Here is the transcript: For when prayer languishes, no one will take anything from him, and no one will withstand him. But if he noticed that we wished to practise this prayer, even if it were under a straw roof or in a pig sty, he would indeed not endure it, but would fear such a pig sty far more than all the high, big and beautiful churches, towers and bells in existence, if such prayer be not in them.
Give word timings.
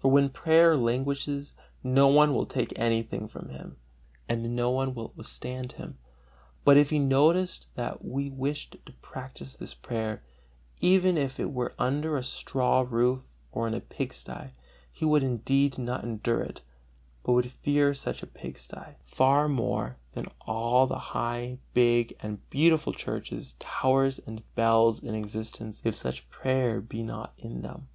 For 0.00 0.10
when 0.10 0.30
prayer 0.30 0.76
languishes, 0.76 1.52
no 1.84 2.08
one 2.08 2.34
will 2.34 2.44
take 2.44 2.76
anything 2.76 3.28
from 3.28 3.50
him, 3.50 3.76
and 4.28 4.56
no 4.56 4.68
one 4.72 4.96
will 4.96 5.12
withstand 5.14 5.70
him. 5.74 5.96
But 6.64 6.76
if 6.76 6.90
he 6.90 6.98
noticed 6.98 7.68
that 7.76 8.04
we 8.04 8.28
wished 8.30 8.74
to 8.86 8.92
practise 8.94 9.54
this 9.54 9.72
prayer, 9.72 10.24
even 10.80 11.16
if 11.16 11.38
it 11.38 11.52
were 11.52 11.72
under 11.78 12.16
a 12.16 12.22
straw 12.24 12.80
roof 12.80 13.32
or 13.52 13.68
in 13.68 13.74
a 13.74 13.80
pig 13.80 14.12
sty, 14.12 14.54
he 14.90 15.04
would 15.04 15.22
indeed 15.22 15.78
not 15.78 16.02
endure 16.02 16.42
it, 16.42 16.62
but 17.22 17.34
would 17.34 17.48
fear 17.52 17.94
such 17.94 18.24
a 18.24 18.26
pig 18.26 18.58
sty 18.58 18.96
far 19.04 19.48
more 19.48 19.98
than 20.14 20.26
all 20.40 20.88
the 20.88 20.98
high, 20.98 21.58
big 21.74 22.16
and 22.18 22.40
beautiful 22.50 22.92
churches, 22.92 23.54
towers 23.60 24.18
and 24.26 24.42
bells 24.56 25.00
in 25.00 25.14
existence, 25.14 25.80
if 25.84 25.94
such 25.94 26.28
prayer 26.28 26.80
be 26.80 27.04
not 27.04 27.32
in 27.38 27.62
them. 27.62 27.86